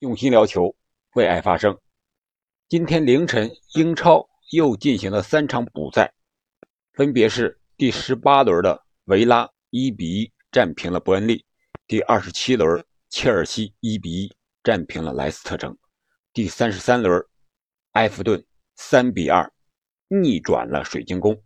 [0.00, 0.72] 用心聊球，
[1.14, 1.76] 为爱发声。
[2.68, 6.12] 今天凌晨，英超又进行了三场补赛，
[6.92, 11.44] 分别是第十八轮的维拉一比一战平了伯恩利，
[11.88, 14.32] 第二十七轮切尔西一比一
[14.62, 15.76] 战平了莱斯特城，
[16.32, 17.20] 第三十三轮
[17.94, 18.46] 埃弗顿
[18.76, 19.52] 三比二
[20.06, 21.36] 逆转了水晶宫。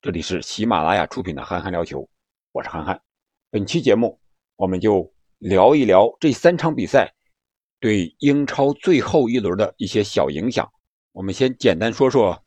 [0.00, 2.00] 这里是喜马拉雅出品的《憨憨聊球》，
[2.52, 2.98] 我是憨憨。
[3.50, 4.18] 本期节目，
[4.56, 7.12] 我们就聊一聊这三场比赛。
[7.80, 10.70] 对英超最后一轮的一些小影响，
[11.12, 12.44] 我们先简单说说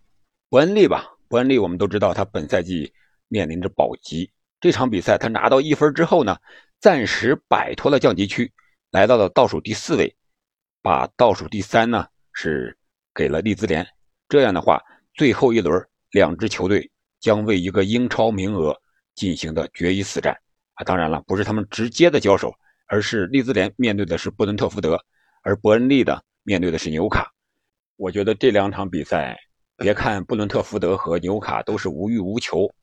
[0.47, 1.09] 伯恩利吧。
[1.27, 2.93] 伯恩利我们都知道，他本赛季
[3.27, 4.31] 面临着保级。
[4.61, 6.37] 这场比赛他拿到一分之后呢，
[6.79, 8.53] 暂时摆脱了降级区，
[8.91, 10.15] 来到了倒数第四位，
[10.83, 12.77] 把倒数第三呢是
[13.15, 13.85] 给了利兹联。
[14.29, 14.79] 这样的话，
[15.15, 16.89] 最后一轮两支球队
[17.19, 18.79] 将为一个英超名额
[19.15, 20.37] 进行的决一死战
[20.75, 20.83] 啊！
[20.83, 22.53] 当然了，不是他们直接的交手，
[22.87, 25.03] 而是利兹联面对的是布伦特福德。
[25.43, 27.29] 而伯恩利的面对的是纽卡，
[27.97, 29.37] 我觉得这两场比赛，
[29.75, 32.73] 别看布伦特福德和纽卡都是无欲无求，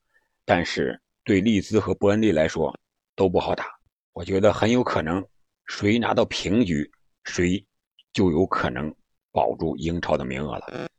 [0.44, 2.78] 但是对利兹和伯恩利来说
[3.16, 3.64] 都不好打。
[4.12, 5.26] 我觉得很有可能
[5.64, 6.90] 谁拿到平局，
[7.24, 7.64] 谁
[8.12, 8.94] 就有可能
[9.32, 10.90] 保住英超的名额了。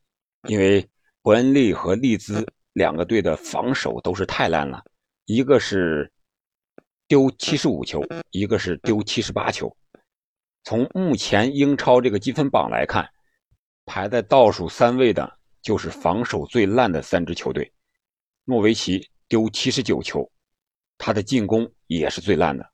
[0.48, 0.84] 因为
[1.22, 4.84] 伯恩利和利兹两个队的防守都是太烂了，
[5.26, 6.12] 一个是
[7.08, 9.72] 丢七十五球，一个是丢七十八球。
[10.64, 13.10] 从目前英超这个积分榜来看，
[13.86, 15.32] 排在倒数三位的
[15.62, 17.72] 就是防守最烂的三支球队。
[18.46, 20.30] 诺维奇丢七十九球，
[20.98, 22.68] 他的进攻也是最烂的。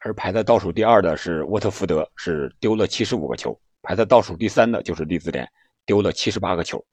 [0.00, 3.58] 而排在倒数第二的是沃特福德，是丢了七十五个球。
[3.82, 5.46] 排在倒数第三的就是利兹联，
[5.86, 6.84] 丢了七十八个球。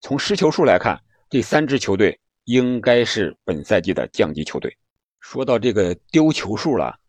[0.00, 0.98] 从失球数来看，
[1.28, 4.74] 这三支球队应该是本赛季的降级球队。
[5.20, 6.99] 说到这个丢球数了。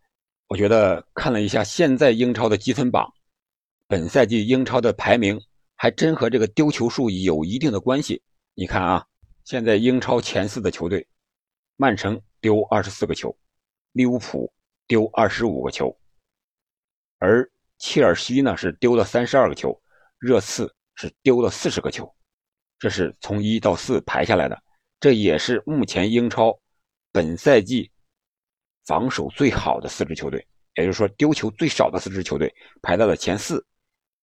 [0.51, 3.09] 我觉得看了一下现在英超的积分榜，
[3.87, 5.39] 本赛季英超的排名
[5.77, 8.21] 还真和这个丢球数有一定的关系。
[8.53, 9.07] 你看啊，
[9.45, 11.07] 现在英超前四的球队，
[11.77, 13.33] 曼城丢二十四个球，
[13.93, 14.51] 利物浦
[14.87, 15.97] 丢二十五个球，
[17.19, 19.81] 而切尔西呢是丢了三十二个球，
[20.19, 22.13] 热刺是丢了四十个球。
[22.77, 24.63] 这是从一到四排下来的，
[24.99, 26.59] 这也是目前英超
[27.13, 27.89] 本赛季。
[28.85, 33.65] 防守最好的四支球队，也就是说丢球最少的四支球队排到了前四，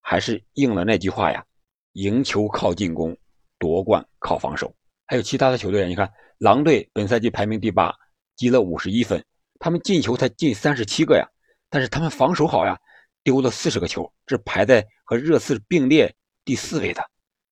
[0.00, 1.44] 还是应了那句话呀：
[1.92, 3.16] 赢球靠进攻，
[3.58, 4.74] 夺冠靠防守。
[5.06, 7.94] 还有其他的球队，你看狼队本赛季排名第八，
[8.36, 9.24] 积了五十一分，
[9.58, 11.26] 他们进球才进三十七个呀，
[11.70, 12.78] 但是他们防守好呀，
[13.22, 16.14] 丢了四十个球，这排在和热刺并列
[16.44, 17.02] 第四位的。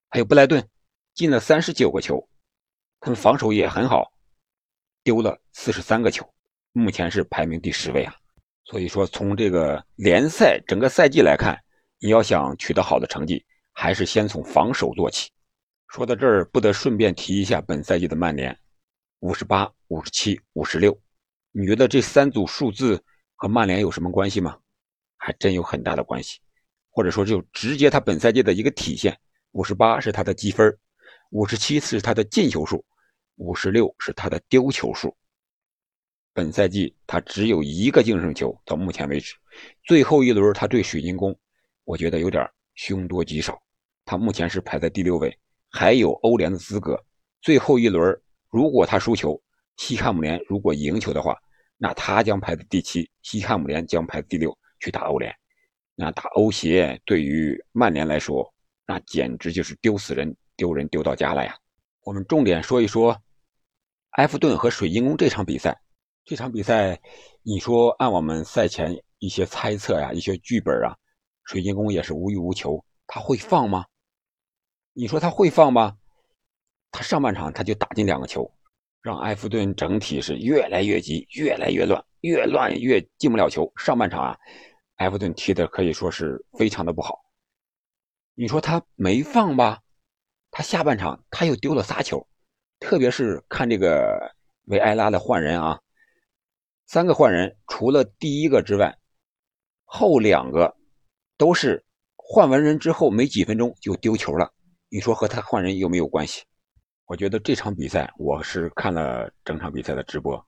[0.09, 0.69] 还有布莱顿
[1.15, 2.29] 进了三十九个球，
[3.01, 4.13] 他们防守也很好，
[5.03, 6.29] 丢了四十三个球。
[6.79, 8.15] 目前是排名第十位啊，
[8.65, 11.59] 所以说从这个联赛整个赛季来看，
[11.99, 13.43] 你要想取得好的成绩，
[13.73, 15.31] 还是先从防守做起。
[15.89, 18.55] 说到这儿，不得顺便提一下本赛季的曼联，
[19.21, 20.95] 五十八、五十七、五十六，
[21.51, 23.03] 你觉得这三组数字
[23.37, 24.59] 和曼联有什么关系吗？
[25.17, 26.41] 还真有很大的关系，
[26.91, 29.19] 或者说就直接他本赛季的一个体现。
[29.53, 30.77] 五十八是他的积分，
[31.31, 32.85] 五十七是他的进球数，
[33.37, 35.17] 五十六是他的丢球数。
[36.37, 39.35] 本赛季他只有一个净胜球，到目前为止，
[39.87, 41.35] 最后一轮他对水晶宫，
[41.85, 43.59] 我觉得有点凶多吉少。
[44.05, 45.35] 他目前是排在第六位，
[45.71, 47.03] 还有欧联的资格。
[47.41, 48.15] 最后一轮
[48.51, 49.41] 如果他输球，
[49.79, 51.35] 西汉姆联如果赢球的话，
[51.79, 55.35] 那他将排在第七，西汉姆联将排第六去打欧联。
[55.95, 58.47] 那打欧协对于曼联来说，
[58.87, 61.57] 那简直就是丢死人，丢人丢到家了呀。
[62.03, 63.19] 我们重点说一说
[64.19, 65.75] 埃弗顿和水晶宫这场比赛。
[66.27, 67.01] 这场比赛，
[67.43, 70.99] 你说按我们赛前一些猜测呀、一些剧本啊，
[71.45, 73.87] 水晶宫也是无欲无求，他会放吗？
[74.93, 75.97] 你说他会放吗？
[76.91, 78.53] 他上半场他就打进两个球，
[79.03, 83.73] 让埃弗顿整体是越来越急、越来越乱，越乱越进不了球。
[83.77, 84.37] 上半场啊，
[84.97, 87.21] 埃弗顿踢的可以说是非常的不好。
[88.35, 89.81] 你说他没放吧？
[90.51, 92.27] 他下半场他又丢了仨球，
[92.81, 94.35] 特别是看这个
[94.65, 95.81] 维埃拉的换人啊。
[96.87, 98.97] 三个换人，除了第一个之外，
[99.85, 100.73] 后两个
[101.37, 101.85] 都是
[102.15, 104.53] 换完人之后没几分钟就丢球了。
[104.89, 106.45] 你说和他换人有没有关系？
[107.07, 110.41] 我觉得这场比赛我是看了整场比赛的直播，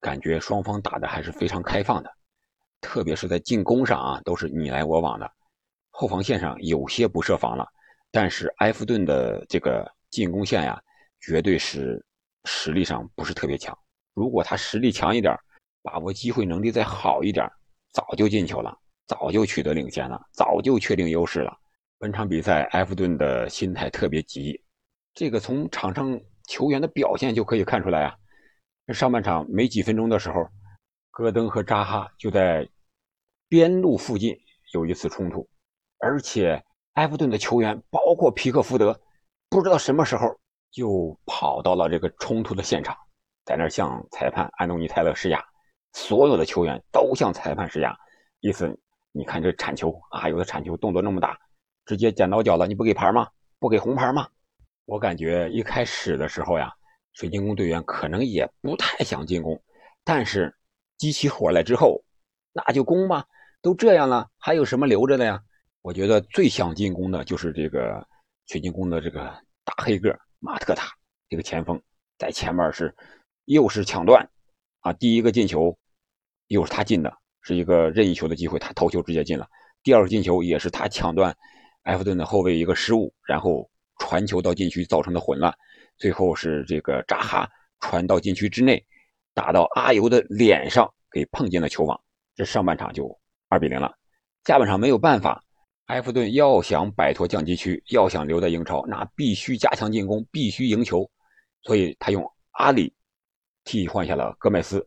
[0.00, 2.10] 感觉双方打的还是非常开放的，
[2.80, 5.30] 特别是在进攻上啊，都是你来我往的。
[5.90, 7.64] 后防线上有些不设防了，
[8.10, 10.82] 但是埃弗顿的这个进攻线呀，
[11.20, 12.04] 绝对是
[12.42, 13.76] 实力上不是特别强。
[14.14, 15.32] 如果他实力强一点，
[15.86, 17.48] 把握机会能力再好一点，
[17.92, 18.76] 早就进球了。
[19.06, 21.56] 早就取得领先了，早就确定优势了。
[21.96, 24.60] 本场比赛，埃弗顿的心态特别急，
[25.14, 28.16] 这个从场上球员的表现就可以看出来啊。
[28.92, 30.44] 上半场没几分钟的时候，
[31.12, 32.68] 戈登和扎哈就在
[33.48, 34.36] 边路附近
[34.74, 35.48] 有一次冲突，
[36.00, 36.60] 而且
[36.94, 39.00] 埃弗顿的球员，包括皮克福德，
[39.48, 40.36] 不知道什么时候
[40.72, 42.96] 就跑到了这个冲突的现场，
[43.44, 45.40] 在那向裁判安东尼泰勒施压。
[45.96, 47.96] 所有的球员都向裁判施压，
[48.40, 48.78] 意思
[49.12, 51.38] 你看这铲球啊，有的铲球动作那么大。
[51.86, 53.26] 直接剪刀脚了，你不给牌吗？
[53.58, 54.28] 不给红牌吗？
[54.84, 56.70] 我感觉一开始的时候呀，
[57.14, 59.58] 水晶宫队员可能也不太想进攻，
[60.04, 60.54] 但是
[60.98, 62.04] 激起火来之后，
[62.52, 63.24] 那就攻吧。
[63.62, 65.42] 都这样了，还有什么留着的呀？
[65.80, 68.06] 我觉得最想进攻的就是这个
[68.48, 69.20] 水晶宫的这个
[69.64, 70.92] 大黑个马特塔，
[71.30, 71.80] 这个前锋
[72.18, 72.94] 在前面是
[73.46, 74.28] 又是抢断
[74.80, 75.76] 啊，第一个进球
[76.48, 77.12] 又是他进的，
[77.42, 79.48] 是一个任意球的机会，他头球直接进了。
[79.82, 81.36] 第二个进球也是他抢断。
[81.82, 85.54] 埃弗顿的后卫一个失误，然后传球到禁区造成的混乱，
[85.98, 87.48] 最后是这个扎哈
[87.80, 88.84] 传到禁区之内，
[89.32, 92.00] 打到阿尤的脸上，给碰进了球网。
[92.34, 93.16] 这上半场就
[93.48, 93.94] 二比零了。
[94.44, 95.40] 下半场没有办法，
[95.86, 101.08] 埃弗顿要想摆脱降级区，要想留在英超，那必须加强进攻，必须赢球。
[101.62, 102.92] 所以他用阿里
[103.62, 104.84] 替换下了戈麦斯，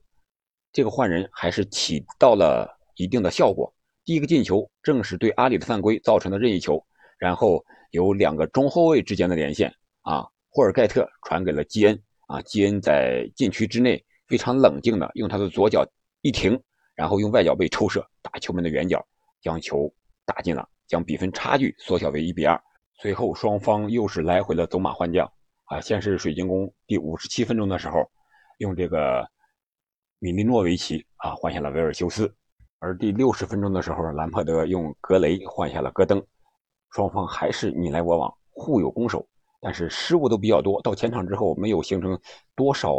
[0.71, 3.74] 这个换人还是起到了一定的效果。
[4.06, 6.83] 第一个进球正是对阿里的犯规造成的任意球。
[7.18, 7.62] 然后
[7.92, 9.69] 有两个中后卫之间的连线
[10.04, 15.86] 啊，霍尔盖特传给了基恩啊，基恩在禁区之内非常冷静的用他的左脚
[16.21, 16.57] 一停，
[16.95, 19.06] 然后用外脚背抽射打球门的远角，
[19.42, 19.94] 将球
[20.25, 22.57] 打进了，将比分差距缩小为一比二。
[23.01, 25.30] 随后双方又是来回的走马换将
[25.65, 28.10] 啊，先是水晶宫第五十七分钟的时候
[28.60, 29.27] 用这个
[30.19, 32.30] 米利诺维奇啊换下了维尔修斯，
[32.80, 36.21] 而第六十分钟的时候兰帕德用格雷换下了戈登。
[36.92, 39.25] 双方还是你来我往，互有攻守，
[39.62, 40.81] 但是失误都比较多。
[40.81, 42.19] 到前场之后，没有形成
[42.54, 42.94] 多少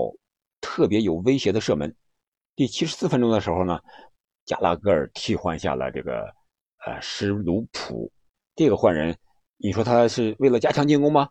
[0.62, 1.94] 特别有威胁的射门。
[2.56, 3.78] 第七十四分钟的时候呢，
[4.46, 6.22] 加拉格尔替换下了这个
[6.86, 8.10] 呃施卢普，
[8.54, 9.14] 这个换人，
[9.58, 11.28] 你说他是为了加强进攻吗？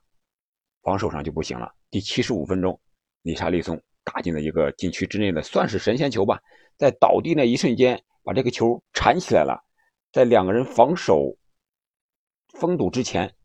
[0.84, 1.74] 防守上就不行了。
[1.90, 2.80] 第七十五分钟，
[3.24, 6.42] 里查利松打进了一个禁区之内的，算是神仙球吧，
[6.78, 9.64] 在倒地那一瞬间把这个球铲起来了，
[10.12, 11.36] 在两个人防守。
[12.56, 13.36] 封堵之前，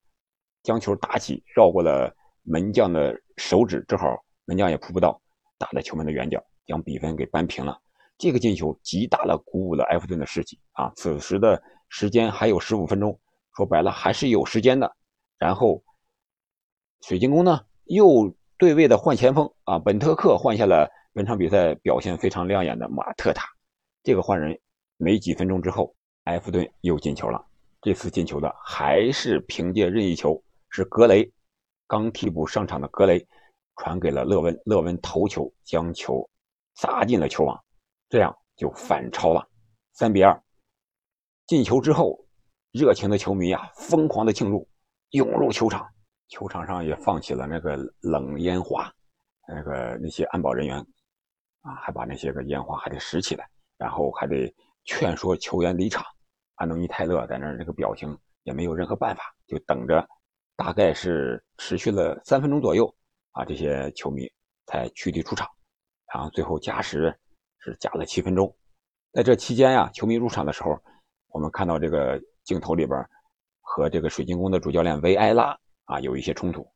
[0.63, 4.07] 将球打起，绕过了门将的手指，正好
[4.47, 5.21] 门将也扑不到，
[5.59, 7.79] 打在球门的远角，将比分给扳平了。
[8.17, 10.91] 这个进球极大的鼓舞了埃弗顿的士气啊！
[10.97, 13.21] 此时的时间还有十五分钟，
[13.55, 14.97] 说白了还是有时间的。
[15.37, 15.85] 然后
[17.03, 23.49] 水晶宫呢又对位的换前锋啊，本特克换下了本场比赛表现非常亮眼的马特塔。
[24.03, 24.59] 这个换人
[24.97, 27.45] 没几分钟之后，埃弗顿又进球了。
[27.81, 31.31] 这次进球的还是凭借任意球，是格雷
[31.87, 33.27] 刚替补上场的格雷
[33.77, 36.29] 传给了勒温，勒温头球将球
[36.77, 37.63] 砸进了球网，
[38.09, 39.47] 这样就反超了，
[39.93, 40.43] 三比二。
[41.47, 42.25] 进球之后，
[42.71, 44.67] 热情的球迷啊，疯狂的庆祝，
[45.11, 45.87] 涌入球场，
[46.35, 48.93] 球场上也放起了那个冷烟花，
[49.47, 50.77] 那个那些安保人员
[51.61, 53.49] 啊，还把那些个烟花还得拾起来，
[53.79, 54.53] 然后还得
[54.85, 56.05] 劝说球员离场。
[56.57, 60.05] 安东尼泰勒在那儿，这个表情也没有任何办法，就等着。
[60.57, 62.93] 大概是持续了三分钟左右，
[63.31, 64.29] 啊，这些球迷
[64.67, 65.49] 才驱离出场。
[66.13, 67.17] 然后最后加时
[67.59, 68.53] 是加了七分钟。
[69.13, 70.77] 在这期间呀，球迷入场的时候，
[71.29, 72.99] 我们看到这个镜头里边
[73.61, 76.67] 和这个水晶宫的主教练维埃拉啊有一些冲突。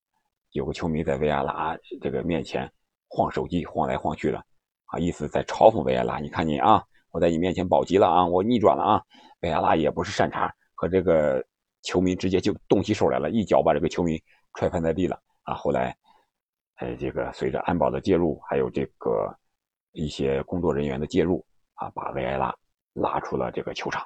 [0.53, 2.71] 有个球迷在维埃拉这个面前
[3.09, 4.39] 晃手机，晃来晃去的，
[4.87, 6.19] 啊，意思在嘲讽维埃拉。
[6.19, 9.03] 你看你啊，我在你面前保级了啊，我逆转了啊。
[9.41, 11.45] 维亚拉也不是善茬，和这个
[11.83, 14.21] 球迷直接就动起手来了，一脚把这个球迷
[14.55, 15.55] 踹翻在地了啊！
[15.55, 15.97] 后来，
[16.77, 19.33] 呃，这个随着安保的介入，还有这个
[19.93, 22.53] 一些工作人员的介入啊，把维埃拉
[22.95, 24.05] 拉出了这个球场，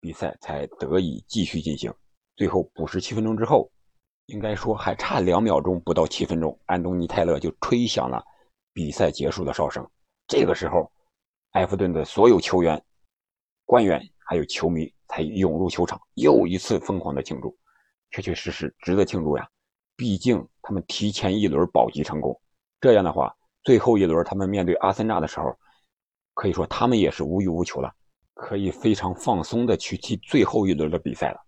[0.00, 1.90] 比赛才得以继续进行。
[2.36, 3.70] 最后补时七分钟之后，
[4.28, 8.24] 应该说还差两秒钟，不到七分钟，安东尼泰勒就吹响了
[8.72, 9.86] 比赛结束的哨声。
[10.26, 10.90] 这个时候，
[11.50, 12.82] 埃弗顿的所有球员、
[13.66, 14.02] 官员。
[14.30, 17.56] 还有球迷才涌入球场，又一次疯狂的庆祝，
[18.10, 19.48] 确确实实值得庆祝呀！
[19.96, 22.38] 毕竟他们提前一轮保级成功，
[22.78, 25.56] 这样的话，最后一轮他们面对阿森纳的时候，
[26.34, 27.90] 可以说他们也是无欲无求了，
[28.34, 31.40] 可以非常放松的去踢最后一轮的比赛了，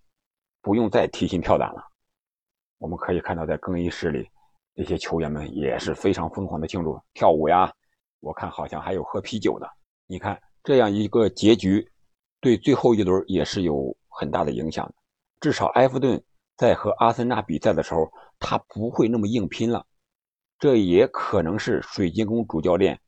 [0.62, 1.86] 不用再提心吊胆了。
[2.80, 4.28] 我们可以看到，在更衣室里，
[4.74, 7.72] 这些球员们也是非常疯狂的庆祝、跳舞呀，
[8.18, 9.70] 我看好像还有喝啤酒的。
[10.08, 11.88] 你看这样一个结局。
[12.42, 14.94] 对最后一轮也是有很大的影响的。
[15.40, 16.18] 至少埃弗顿
[16.56, 19.84] 在和阿森纳比赛的时候，他不会那么硬拼了。
[20.58, 22.98] 这也可能是水晶宫主教练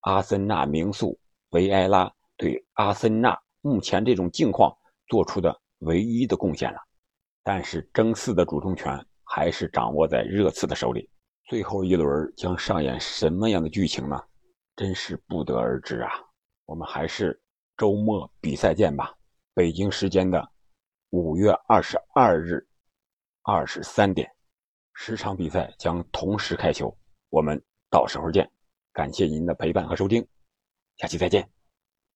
[0.00, 1.16] 阿森纳名宿
[1.50, 4.76] 维埃拉对阿森纳目前这种境况
[5.06, 6.80] 做出的唯一的贡献了。
[7.44, 11.08] 但是争四的主动权还是掌握在热刺的手里。
[11.48, 14.22] 最后一轮将上演什么样的剧情呢？
[14.76, 16.10] 真是不得而知啊！
[16.66, 17.40] 我们还是
[17.78, 19.14] 周末比赛见吧。
[19.54, 20.46] 北京时间的
[21.10, 22.66] 五月二十二日
[23.42, 24.30] 二十三点。
[24.92, 26.94] 十场比赛将同时开球，
[27.30, 27.58] 我们
[27.90, 28.46] 到时候见。
[28.92, 30.26] 感谢您的陪伴和收听，
[30.98, 31.61] 下期再见。